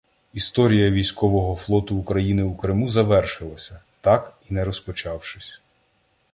Історія 0.33 0.91
військового 0.91 1.55
флоту 1.55 1.95
України 1.97 2.43
у 2.43 2.55
Криму 2.55 2.87
завершилася, 2.87 3.79
так 4.01 4.33
і 4.49 4.53
не 4.53 4.65
розпочавшись. 4.65 5.61